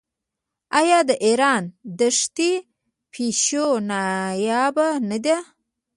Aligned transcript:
آیا 0.79 0.99
د 1.09 1.11
ایران 1.25 1.63
دښتي 1.99 2.51
پیشو 3.11 3.67
نایابه 3.89 4.87
نه 5.09 5.17
ده؟ 5.25 5.37